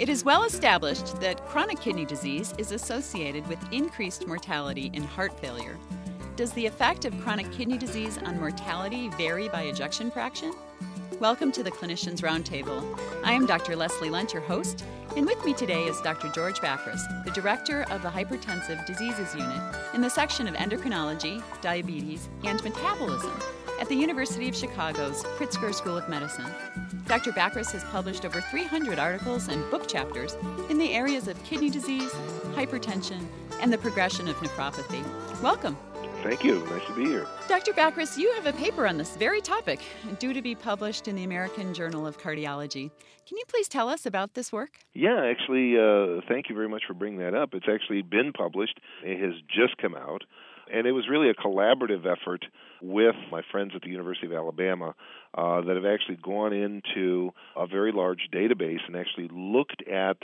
[0.00, 5.38] It is well established that chronic kidney disease is associated with increased mortality in heart
[5.38, 5.76] failure.
[6.36, 10.54] Does the effect of chronic kidney disease on mortality vary by ejection fraction?
[11.18, 12.98] Welcome to the Clinicians Roundtable.
[13.24, 13.76] I am Dr.
[13.76, 14.86] Leslie Lundt, your host,
[15.18, 16.30] and with me today is Dr.
[16.30, 22.30] George Bakris, the director of the Hypertensive Diseases Unit in the section of Endocrinology, Diabetes,
[22.44, 23.38] and Metabolism
[23.80, 26.46] at the University of Chicago's Pritzker School of Medicine.
[27.06, 27.32] Dr.
[27.32, 30.36] Bakris has published over 300 articles and book chapters
[30.68, 32.12] in the areas of kidney disease,
[32.52, 33.26] hypertension,
[33.62, 35.02] and the progression of nephropathy.
[35.42, 35.78] Welcome.
[36.22, 36.62] Thank you.
[36.66, 37.26] Nice to be here.
[37.48, 37.72] Dr.
[37.72, 39.80] Bakris, you have a paper on this very topic
[40.18, 42.90] due to be published in the American Journal of Cardiology.
[43.26, 44.80] Can you please tell us about this work?
[44.92, 47.54] Yeah, actually, uh, thank you very much for bringing that up.
[47.54, 50.24] It's actually been published, it has just come out.
[50.70, 52.44] And it was really a collaborative effort
[52.82, 54.94] with my friends at the University of Alabama
[55.34, 60.16] uh, that have actually gone into a very large database and actually looked at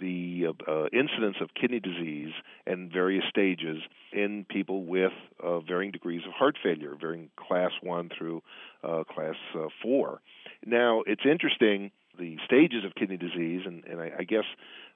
[0.00, 2.32] the uh, uh, incidence of kidney disease
[2.66, 3.78] and various stages
[4.12, 8.42] in people with uh, varying degrees of heart failure, varying class 1 through
[8.82, 10.20] uh, class uh, 4.
[10.66, 14.44] Now, it's interesting the stages of kidney disease, and, and I, I, guess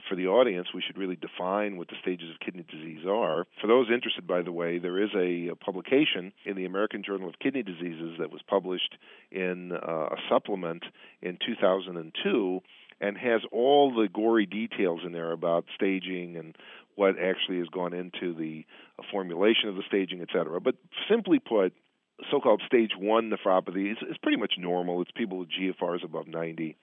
[0.09, 3.47] for the audience, we should really define what the stages of kidney disease are.
[3.61, 7.29] For those interested, by the way, there is a, a publication in the American Journal
[7.29, 8.97] of Kidney Diseases that was published
[9.31, 10.85] in uh, a supplement
[11.23, 12.61] in 2002
[13.01, 16.57] and has all the gory details in there about staging and
[16.97, 18.65] what actually has gone into the
[18.99, 20.61] uh, formulation of the staging, et cetera.
[20.61, 20.75] But
[21.09, 21.73] simply put,
[22.31, 25.01] so-called stage one nephropathy is, is pretty much normal.
[25.03, 26.77] It's people with GFRs above 90.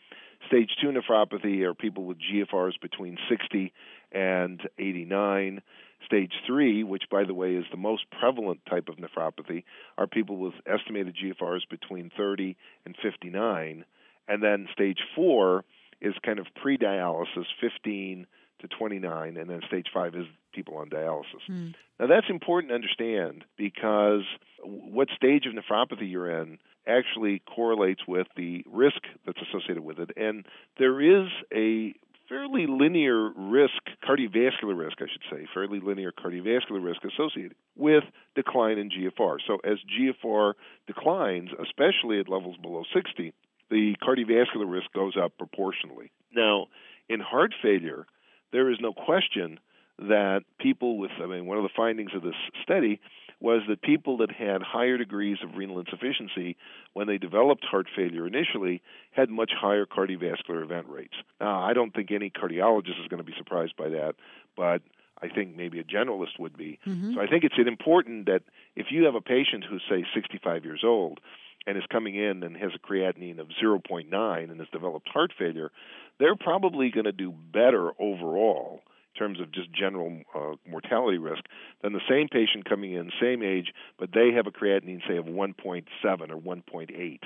[0.48, 3.74] Stage two nephropathy are people with GFRs between 60
[4.12, 5.62] and 89.
[6.06, 9.64] Stage three, which by the way is the most prevalent type of nephropathy,
[9.98, 13.86] are people with estimated GFRs between 30 and 59.
[14.28, 15.64] And then stage four
[16.02, 18.28] is kind of pre dialysis, 15
[18.60, 21.44] to 29, and then stage five is people on dialysis.
[21.50, 21.74] Mm.
[22.00, 24.24] Now, that's important to understand because
[24.64, 26.58] what stage of nephropathy you're in
[26.88, 30.12] actually correlates with the risk that's associated with it.
[30.18, 30.46] And
[30.78, 31.94] there is a
[32.30, 38.04] fairly linear risk, cardiovascular risk, I should say, fairly linear cardiovascular risk associated with
[38.36, 39.38] decline in GFR.
[39.46, 40.54] So as GFR
[40.88, 43.34] declines, especially at levels below 60,
[43.70, 46.12] the cardiovascular risk goes up proportionally.
[46.34, 46.68] Now,
[47.10, 48.06] in heart failure,
[48.52, 49.60] there is no question
[50.00, 53.00] that people with, I mean, one of the findings of this study
[53.40, 56.56] was that people that had higher degrees of renal insufficiency
[56.94, 61.16] when they developed heart failure initially had much higher cardiovascular event rates.
[61.40, 64.16] Now, I don't think any cardiologist is going to be surprised by that,
[64.56, 64.82] but
[65.22, 66.80] I think maybe a generalist would be.
[66.86, 67.14] Mm-hmm.
[67.14, 68.44] So I think it's important that
[68.76, 71.20] if you have a patient who's, say, 65 years old,
[71.68, 75.72] and is coming in and has a creatinine of 0.9 and has developed heart failure,
[76.20, 78.82] they're probably going to do better overall
[79.16, 81.44] terms of just general uh, mortality risk
[81.82, 85.26] than the same patient coming in, same age, but they have a creatinine, say, of
[85.26, 87.20] 1.7 or 1.8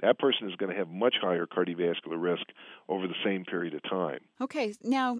[0.00, 2.44] that person is going to have much higher cardiovascular risk
[2.88, 4.20] over the same period of time.
[4.40, 5.18] Okay, now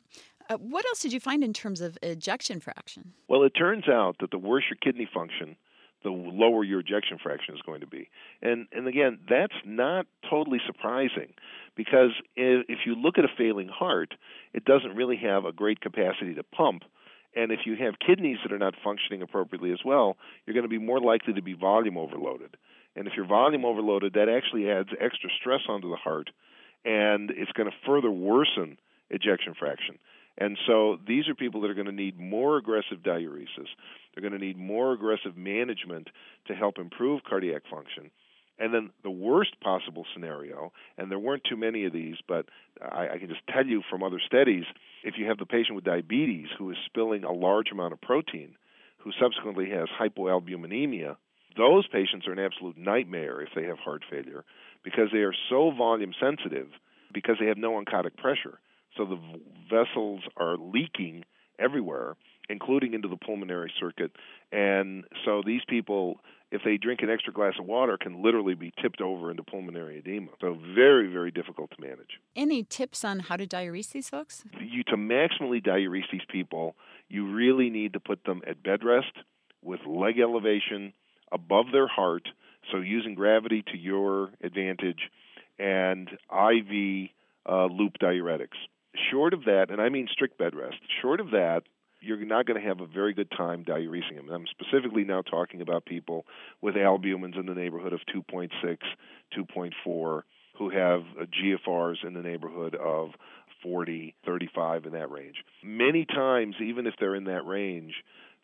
[0.48, 3.12] uh, what else did you find in terms of ejection fraction?
[3.28, 5.56] Well, it turns out that the worse your kidney function,
[6.02, 8.08] the lower your ejection fraction is going to be.
[8.42, 11.32] And and again, that's not totally surprising
[11.76, 14.14] because if you look at a failing heart,
[14.54, 16.82] it doesn't really have a great capacity to pump.
[17.34, 20.68] And if you have kidneys that are not functioning appropriately as well, you're going to
[20.68, 22.56] be more likely to be volume overloaded.
[22.96, 26.30] And if you're volume overloaded, that actually adds extra stress onto the heart,
[26.84, 28.78] and it's going to further worsen
[29.10, 29.98] ejection fraction.
[30.38, 33.68] And so these are people that are going to need more aggressive diuresis.
[34.14, 36.08] They're going to need more aggressive management
[36.46, 38.10] to help improve cardiac function.
[38.60, 42.44] And then the worst possible scenario, and there weren't too many of these, but
[42.80, 44.64] I, I, can just tell you from other studies,
[45.02, 48.54] if you have the patient with diabetes who is spilling a large amount of protein,
[48.98, 51.16] who subsequently has hypoalbuminemia,
[51.56, 54.44] those patients are an absolute nightmare if they have heart failure
[54.84, 56.68] because they are so volume sensitive
[57.12, 58.60] because they have no oncotic pressure.
[58.96, 59.18] So the
[59.68, 61.24] vessels are leaking
[61.60, 62.16] everywhere,
[62.48, 64.12] including into the pulmonary circuit.
[64.52, 66.20] And so these people,
[66.50, 69.98] if they drink an extra glass of water, can literally be tipped over into pulmonary
[69.98, 70.30] edema.
[70.40, 72.18] So very, very difficult to manage.
[72.34, 74.44] Any tips on how to diurese these folks?
[74.60, 76.74] You to maximally diurese these people,
[77.08, 79.12] you really need to put them at bed rest
[79.62, 80.92] with leg elevation
[81.32, 82.28] above their heart,
[82.72, 85.10] so using gravity to your advantage,
[85.58, 87.10] and IV
[87.48, 88.58] uh, loop diuretics.
[89.10, 91.62] Short of that, and I mean strict bed rest, short of that,
[92.00, 94.30] you're not going to have a very good time diuresing them.
[94.30, 96.24] I'm specifically now talking about people
[96.60, 98.50] with albumins in the neighborhood of 2.6,
[99.36, 100.22] 2.4,
[100.56, 103.10] who have uh, GFRs in the neighborhood of
[103.62, 105.36] 40, 35 in that range.
[105.62, 107.94] Many times, even if they're in that range,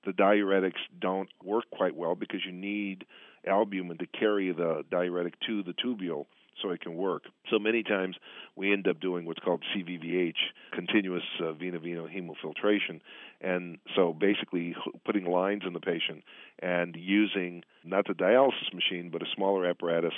[0.04, 3.06] the diuretics don't work quite well because you need
[3.46, 6.26] albumin to carry the diuretic to the tubule
[6.62, 7.24] so it can work.
[7.50, 8.16] So many times
[8.54, 10.36] we end up doing what's called CVVH,
[10.72, 13.00] continuous uh, veno-venous hemofiltration.
[13.40, 14.74] And so basically
[15.04, 16.24] putting lines in the patient
[16.60, 20.14] and using not the dialysis machine, but a smaller apparatus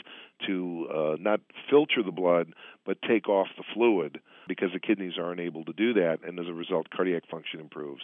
[0.47, 2.53] to uh, not filter the blood,
[2.87, 6.19] but take off the fluid because the kidneys aren't able to do that.
[6.27, 8.03] And as a result, cardiac function improves.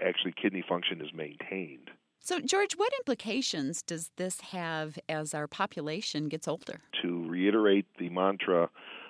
[0.00, 1.90] Actually, kidney function is maintained.
[2.22, 6.80] So, George, what implications does this have as our population gets older?
[7.02, 8.68] To reiterate the mantra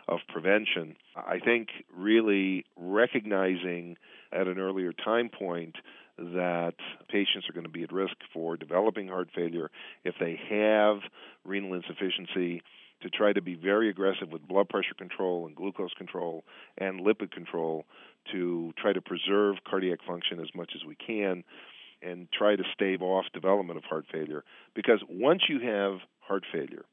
[0.09, 3.97] of prevention, I think really recognizing
[4.33, 5.77] at an earlier time point
[6.19, 6.75] that
[7.09, 9.71] patients are going to be at risk for developing heart failure
[10.05, 10.99] if they have
[11.45, 12.63] renal insufficiency
[13.03, 16.45] to try to be very aggressive with blood pressure control and glucose control
[16.79, 17.87] and lipid control
[18.31, 21.43] to try to preserve cardiac function as much as we can
[22.03, 24.45] and try to stave off development of heart failure.
[24.75, 26.85] Because once you have heart failure,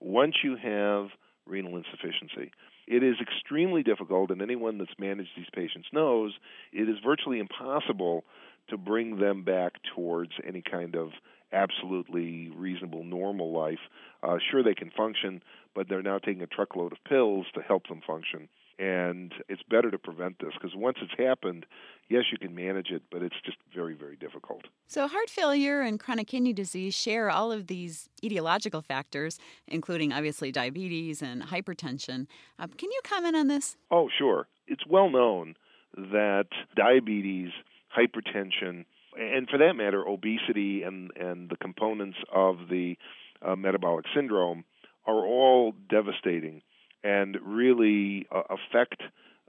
[0.00, 1.08] once you have
[1.46, 2.50] renal insufficiency,
[2.86, 6.32] it is extremely difficult, and anyone that's managed these patients knows
[6.72, 8.24] it is virtually impossible
[8.68, 11.10] to bring them back towards any kind of
[11.52, 13.78] absolutely reasonable normal life.
[14.22, 15.42] Uh, sure, they can function,
[15.74, 18.48] but they're now taking a truckload of pills to help them function
[18.78, 21.66] and it's better to prevent this because once it's happened,
[22.08, 24.62] yes, you can manage it, but it's just very, very difficult.
[24.88, 30.50] So, heart failure and chronic kidney disease share all of these etiological factors, including obviously
[30.52, 32.26] diabetes and hypertension.
[32.58, 33.76] Um, can you comment on this?
[33.90, 34.48] Oh, sure.
[34.66, 35.54] It's well known
[35.96, 36.46] that
[36.76, 37.50] diabetes,
[37.96, 38.84] hypertension,
[39.16, 42.96] and for that matter, obesity and, and the components of the
[43.42, 44.64] uh, metabolic syndrome
[45.06, 46.62] are all devastating
[47.04, 49.00] and really uh, affect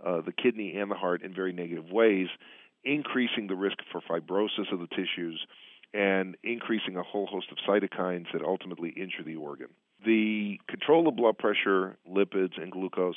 [0.05, 2.27] uh, the kidney and the heart in very negative ways,
[2.83, 5.47] increasing the risk for fibrosis of the tissues
[5.93, 9.67] and increasing a whole host of cytokines that ultimately injure the organ.
[10.05, 13.15] The control of blood pressure, lipids, and glucose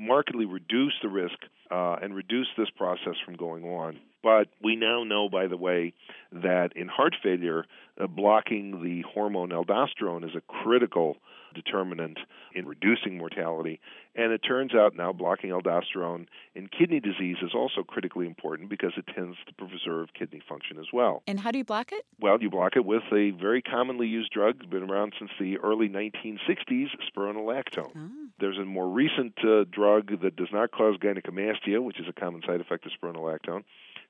[0.00, 1.36] markedly reduce the risk
[1.70, 4.00] uh, and reduce this process from going on.
[4.22, 5.94] But we now know, by the way,
[6.32, 7.64] that in heart failure,
[8.00, 11.16] uh, blocking the hormone aldosterone is a critical
[11.54, 12.18] determinant
[12.54, 13.80] in reducing mortality.
[14.14, 18.92] And it turns out now blocking aldosterone in kidney disease is also critically important because
[18.96, 21.22] it tends to preserve kidney function as well.
[21.26, 22.04] And how do you block it?
[22.20, 25.88] Well, you block it with a very commonly used drug, been around since the early
[25.88, 27.92] 1960s, spironolactone.
[27.96, 28.29] Oh.
[28.40, 32.42] There's a more recent uh, drug that does not cause gynecomastia, which is a common
[32.46, 33.64] side effect of spironolactone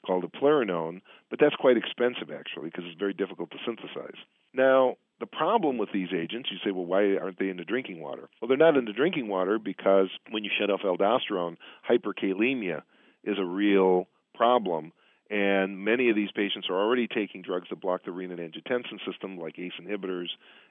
[0.07, 4.17] called eplerenone, but that's quite expensive actually because it's very difficult to synthesize.
[4.55, 8.01] Now, the problem with these agents, you say, well, why aren't they in the drinking
[8.01, 8.29] water?
[8.41, 11.57] Well, they're not in the drinking water because when you shut off aldosterone,
[11.89, 12.83] hyperkalemia
[13.25, 14.93] is a real problem.
[15.31, 19.59] And many of these patients are already taking drugs that block the renin-angiotensin system, like
[19.61, 20.27] ACE inhibitors,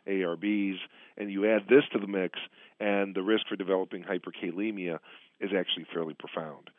[0.06, 0.76] ARBs,
[1.18, 2.38] and you add this to the mix,
[2.80, 5.00] and the risk for developing hyperkalemia
[5.40, 6.70] is actually fairly profound.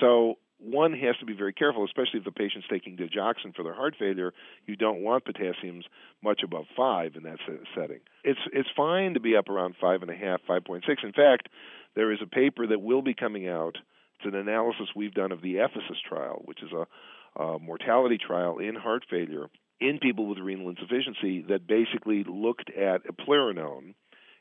[0.00, 3.74] So one has to be very careful, especially if the patient's taking digoxin for their
[3.74, 4.32] heart failure.
[4.64, 5.84] You don't want potassiums
[6.22, 7.38] much above five in that
[7.74, 8.00] setting.
[8.24, 11.02] It's it's fine to be up around five and a half, five point six.
[11.04, 11.50] In fact,
[11.94, 13.76] there is a paper that will be coming out.
[14.16, 16.86] It's an analysis we've done of the Ephesus trial, which is a,
[17.36, 19.46] a mortality trial in heart failure
[19.80, 23.94] in people with renal insufficiency that basically looked at eplerenone.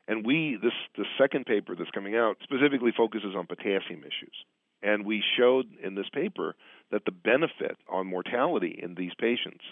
[0.07, 4.35] And we this the second paper that's coming out specifically focuses on potassium issues.
[4.83, 6.55] And we showed in this paper
[6.91, 9.63] that the benefit on mortality in these patients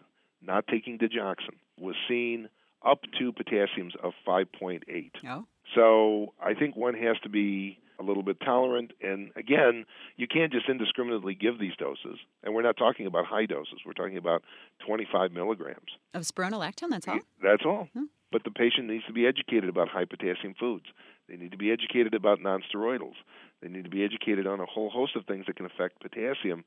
[0.41, 2.49] not taking digoxin was seen
[2.85, 5.11] up to potassiums of 5.8.
[5.27, 5.45] Oh.
[5.75, 8.91] So I think one has to be a little bit tolerant.
[9.01, 9.85] And again,
[10.17, 12.19] you can't just indiscriminately give these doses.
[12.43, 13.79] And we're not talking about high doses.
[13.85, 14.43] We're talking about
[14.85, 16.89] 25 milligrams of spironolactone.
[16.89, 17.19] That's all.
[17.41, 17.87] That's all.
[17.93, 18.05] Hmm.
[18.31, 20.85] But the patient needs to be educated about high potassium foods.
[21.29, 23.15] They need to be educated about nonsteroidals.
[23.61, 26.65] They need to be educated on a whole host of things that can affect potassium,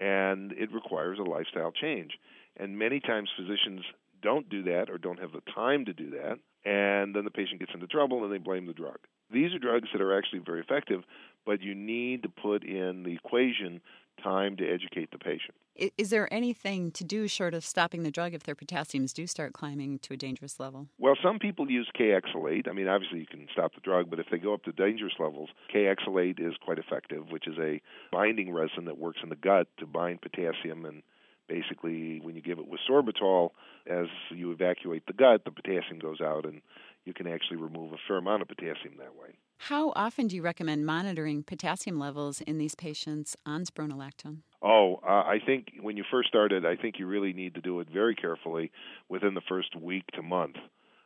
[0.00, 2.12] and it requires a lifestyle change.
[2.56, 3.82] And many times physicians
[4.20, 7.60] don't do that or don't have the time to do that, and then the patient
[7.60, 8.98] gets into trouble and they blame the drug.
[9.30, 11.02] These are drugs that are actually very effective,
[11.44, 13.80] but you need to put in the equation
[14.22, 15.54] time to educate the patient.
[15.98, 19.52] Is there anything to do short of stopping the drug if their potassiums do start
[19.52, 20.88] climbing to a dangerous level?
[20.98, 22.66] Well, some people use Kayexalate.
[22.66, 25.12] I mean, obviously you can stop the drug, but if they go up to dangerous
[25.18, 29.68] levels, Kayexalate is quite effective, which is a binding resin that works in the gut
[29.78, 31.02] to bind potassium and
[31.48, 33.50] basically when you give it with sorbitol
[33.86, 36.60] as you evacuate the gut the potassium goes out and
[37.06, 40.42] you can actually remove a fair amount of potassium that way How often do you
[40.42, 44.42] recommend monitoring potassium levels in these patients on spironolactone?
[44.60, 47.80] Oh, uh, I think when you first started, I think you really need to do
[47.80, 48.70] it very carefully
[49.08, 50.56] within the first week to month.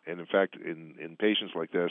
[0.07, 1.91] And in fact, in in patients like this,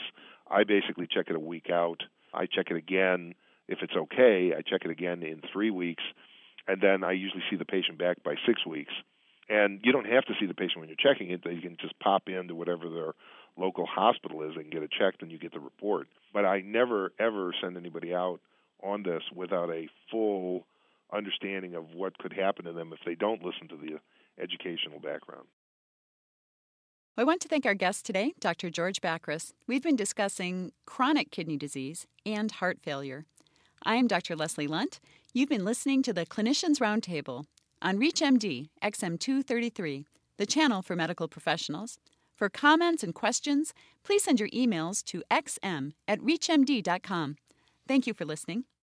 [0.50, 2.02] I basically check it a week out.
[2.34, 3.34] I check it again
[3.68, 4.52] if it's okay.
[4.56, 6.02] I check it again in three weeks,
[6.66, 8.92] and then I usually see the patient back by six weeks.
[9.48, 11.40] And you don't have to see the patient when you're checking it.
[11.44, 13.12] You can just pop into whatever their
[13.56, 16.08] local hospital is and get it checked, and you get the report.
[16.32, 18.40] But I never ever send anybody out
[18.82, 20.66] on this without a full
[21.12, 23.98] understanding of what could happen to them if they don't listen to the
[24.42, 25.46] educational background.
[27.16, 28.70] I want to thank our guest today, Dr.
[28.70, 29.52] George Bakris.
[29.66, 33.26] We've been discussing chronic kidney disease and heart failure.
[33.82, 34.36] I am Dr.
[34.36, 35.00] Leslie Lundt.
[35.34, 37.44] You've been listening to the Clinicians Roundtable
[37.82, 40.04] on ReachMD XM233,
[40.36, 41.98] the channel for medical professionals.
[42.40, 47.36] For comments and questions, please send your emails to xm at reachmd.com.
[47.86, 48.64] Thank you for listening.